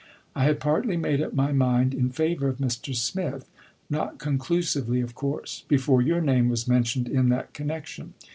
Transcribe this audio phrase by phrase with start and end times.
[0.35, 2.95] I had partly made up my mind in favor of Mr.
[2.95, 3.47] Smith—
[3.91, 8.15] not conclusively, of course— before your name was mentioned in that connection.